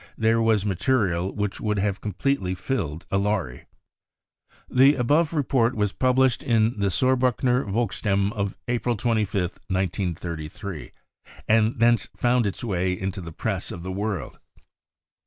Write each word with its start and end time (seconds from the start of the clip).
there 0.17 0.41
was 0.41 0.65
material 0.65 1.31
which 1.31 1.61
would 1.61 1.77
have 1.77 2.01
completely 2.01 2.55
filled 2.55 3.05
a 3.11 3.19
lorry." 3.19 3.67
The 4.67 4.95
above 4.95 5.31
report 5.31 5.75
was 5.75 5.91
published 5.93 6.41
in 6.41 6.79
the 6.79 6.89
Saarbriickener 6.89 7.65
Volksstimme 7.65 8.31
of 8.33 8.55
April 8.67 8.97
25 8.97 9.31
th, 9.31 9.41
1933, 9.67 10.91
and 11.47 11.77
thence 11.77 12.09
found 12.17 12.47
its 12.47 12.63
way 12.63 12.99
into 12.99 13.21
the 13.21 13.31
Press 13.31 13.69
of 13.69 13.83
the 13.83 13.91
world. 13.91 14.39